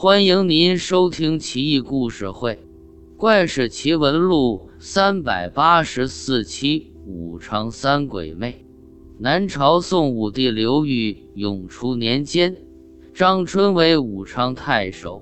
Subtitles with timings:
[0.00, 2.54] 欢迎您收听《奇异故事会·
[3.16, 8.52] 怪事奇闻录》三百八十四期《武昌三鬼魅》。
[9.18, 12.56] 南朝宋武帝刘裕永初年间，
[13.12, 15.20] 张春为武昌太守，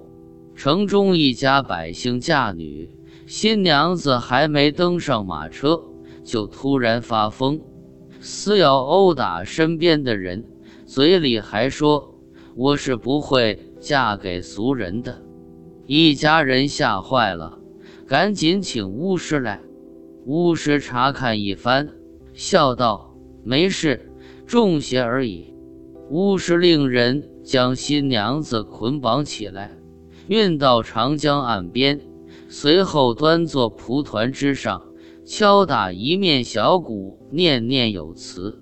[0.55, 2.91] 城中一家百姓嫁女，
[3.27, 5.81] 新娘子还没登上马车，
[6.23, 7.59] 就突然发疯，
[8.21, 10.45] 撕咬殴打身边的人，
[10.85, 12.13] 嘴里还说。
[12.59, 15.23] 我是不会嫁给俗人的，
[15.87, 17.61] 一家人吓坏了，
[18.05, 19.61] 赶紧请巫师来。
[20.25, 21.89] 巫师查看一番，
[22.35, 23.15] 笑道
[23.47, 24.11] ：“没事，
[24.45, 25.55] 中邪而已。”
[26.11, 29.79] 巫师令人将新娘子捆绑起来，
[30.27, 32.01] 运到长江岸边，
[32.49, 34.83] 随后端坐蒲团之上，
[35.25, 38.61] 敲打一面小鼓，念念有词。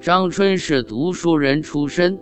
[0.00, 2.18] 张春是读书人出身。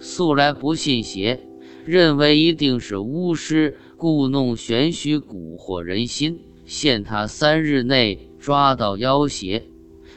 [0.00, 1.38] 素来不信邪，
[1.84, 9.64] 认为一定是巫师故弄玄虚蛊惑人心，限他三日内抓到妖邪，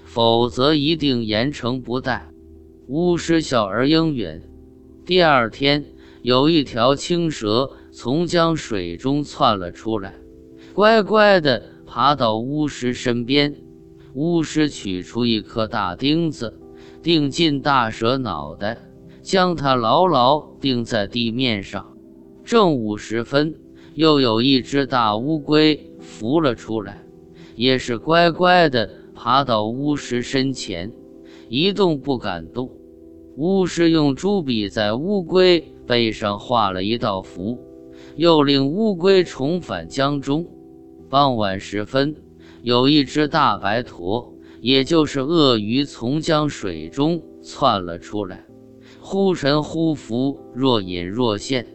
[0.03, 2.30] 否则一定严惩不贷。
[2.88, 4.41] 巫师笑而应允。
[5.05, 5.85] 第二天，
[6.22, 10.13] 有一条青蛇从江水中窜了出来，
[10.73, 13.55] 乖乖地爬到巫师身边。
[14.13, 16.59] 巫师取出一颗大钉子，
[17.02, 18.77] 钉进大蛇脑袋。
[19.25, 21.97] 将它牢牢钉在地面上。
[22.43, 23.55] 正午时分，
[23.95, 27.03] 又有一只大乌龟浮了出来，
[27.55, 30.91] 也是乖乖地爬到巫师身前，
[31.49, 32.69] 一动不敢动。
[33.35, 37.57] 巫师用朱笔在乌龟背上画了一道符，
[38.15, 40.45] 又令乌龟重返江中。
[41.09, 42.15] 傍晚时分，
[42.61, 48.45] 有一只大白驼，也就是鳄鱼，从江水中窜了出来。
[49.07, 51.67] 忽神忽伏，若隐若现。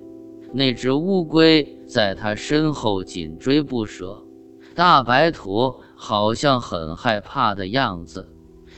[0.52, 4.26] 那只乌龟在他身后紧追不舍，
[4.74, 8.26] 大白驼好像很害怕的样子，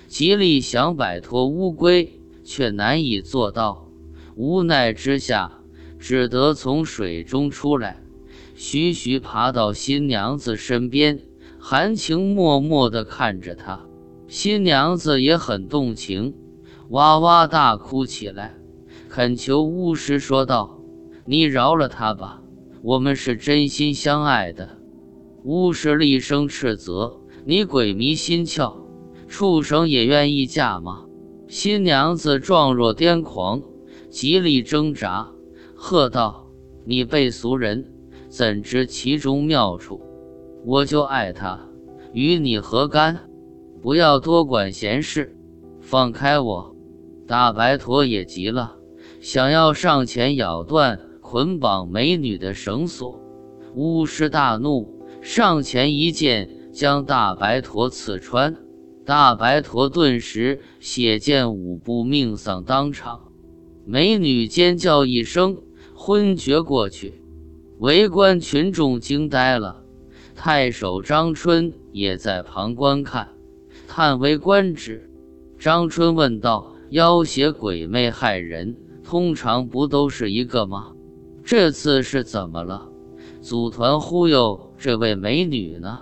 [0.07, 3.89] 极力想摆脱乌龟，却难以做到。
[4.37, 5.51] 无奈之下，
[5.99, 8.03] 只得从水中出来，
[8.55, 11.19] 徐徐爬到新娘子身边，
[11.59, 13.81] 含情脉脉地看着她。
[14.29, 16.35] 新娘子也很动情。
[16.93, 18.55] 哇哇大哭起来，
[19.09, 20.79] 恳求巫师说道
[21.25, 22.43] ：“你饶了他吧，
[22.83, 24.77] 我们是真心相爱的。”
[25.43, 28.75] 巫师厉声斥责：“你鬼迷心窍，
[29.27, 31.07] 畜生也愿意嫁吗？”
[31.49, 33.63] 新娘子状若癫狂，
[34.11, 35.33] 极力挣扎，
[35.75, 36.47] 喝道
[36.85, 37.91] ：“你背俗人，
[38.29, 39.99] 怎知其中妙处？
[40.67, 41.59] 我就爱他，
[42.13, 43.31] 与你何干？
[43.81, 45.35] 不要多管闲事，
[45.81, 46.69] 放开我！”
[47.33, 48.77] 大白驼也急了，
[49.23, 53.23] 想要上前咬断捆绑美女的绳索。
[53.75, 58.55] 巫师大怒，上前一剑将大白驼刺穿。
[59.07, 63.33] 大白驼顿时血溅五步，命丧当场。
[63.87, 65.57] 美女尖叫一声，
[65.95, 67.23] 昏厥过去。
[67.79, 69.83] 围观群众惊呆了，
[70.35, 73.31] 太守张春也在旁观看，
[73.89, 75.11] 叹为观止。
[75.59, 76.72] 张春问道。
[76.93, 80.93] 妖邪鬼魅害人，通常不都是一个吗？
[81.43, 82.87] 这次是怎么了？
[83.41, 86.01] 组团忽悠这位美女呢？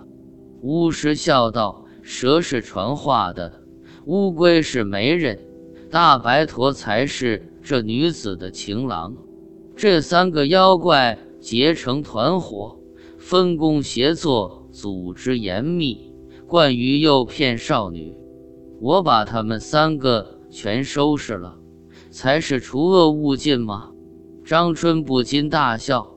[0.63, 3.63] 巫师笑道：“蛇是传话的，
[4.07, 5.39] 乌龟是媒人，
[5.93, 9.15] 大白驼才是这女子的情郎。
[9.77, 12.77] 这三个妖怪结成团伙，
[13.17, 16.13] 分工协作，组织严密，
[16.49, 18.13] 惯于诱骗少女。
[18.81, 21.57] 我把他们三个。”全收拾了，
[22.11, 23.91] 才是除恶务尽吗？
[24.45, 26.15] 张春不禁大笑，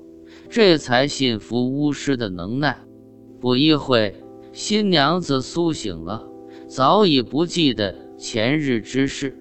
[0.50, 2.80] 这才信服巫师的能耐。
[3.40, 4.16] 不一会，
[4.52, 6.28] 新娘子苏醒了，
[6.68, 9.38] 早已不记得前日之事，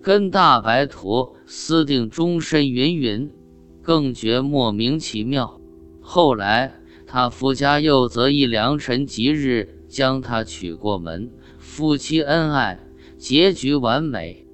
[0.00, 3.30] 跟大白驼私定终身，云云，
[3.82, 5.60] 更觉莫名其妙。
[6.00, 12.80] 后来，他夫家又择一良辰吉日将她娶过门，夫妻恩爱。
[13.22, 14.44] 结局完美。